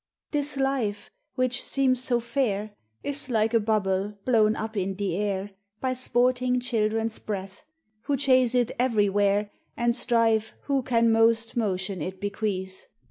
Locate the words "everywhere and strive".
8.79-10.55